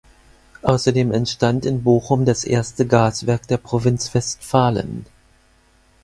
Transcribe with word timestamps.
Außerdem 0.63 1.11
entstand 1.11 1.63
in 1.63 1.83
Bochum 1.83 2.25
das 2.25 2.43
erste 2.43 2.87
Gaswerk 2.87 3.47
der 3.47 3.57
Provinz 3.57 4.15
Westfalen. 4.15 5.05